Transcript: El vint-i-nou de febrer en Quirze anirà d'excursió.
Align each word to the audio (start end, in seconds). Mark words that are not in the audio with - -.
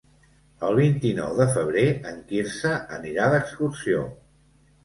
El 0.67 0.77
vint-i-nou 0.79 1.35
de 1.41 1.47
febrer 1.57 1.85
en 2.13 2.17
Quirze 2.31 2.73
anirà 2.99 3.29
d'excursió. 3.35 4.03